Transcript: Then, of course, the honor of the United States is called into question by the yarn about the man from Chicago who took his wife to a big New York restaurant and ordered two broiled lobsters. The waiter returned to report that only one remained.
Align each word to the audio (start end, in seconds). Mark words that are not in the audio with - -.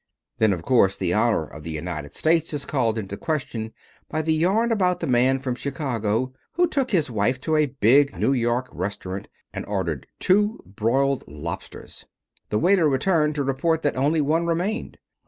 Then, 0.39 0.51
of 0.51 0.63
course, 0.63 0.97
the 0.97 1.13
honor 1.13 1.43
of 1.45 1.61
the 1.61 1.69
United 1.69 2.15
States 2.15 2.53
is 2.55 2.65
called 2.65 2.97
into 2.97 3.15
question 3.17 3.71
by 4.09 4.23
the 4.23 4.33
yarn 4.33 4.71
about 4.71 4.99
the 4.99 5.05
man 5.05 5.37
from 5.37 5.53
Chicago 5.53 6.33
who 6.53 6.65
took 6.67 6.89
his 6.89 7.11
wife 7.11 7.39
to 7.41 7.55
a 7.55 7.67
big 7.67 8.17
New 8.17 8.33
York 8.33 8.67
restaurant 8.71 9.27
and 9.53 9.63
ordered 9.67 10.07
two 10.17 10.59
broiled 10.65 11.23
lobsters. 11.27 12.05
The 12.49 12.57
waiter 12.57 12.89
returned 12.89 13.35
to 13.35 13.43
report 13.43 13.83
that 13.83 13.95
only 13.95 14.21
one 14.21 14.47
remained. 14.47 14.97